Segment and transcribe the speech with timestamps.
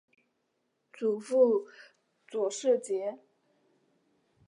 [0.91, 1.67] 祖父
[2.27, 3.19] 左世杰。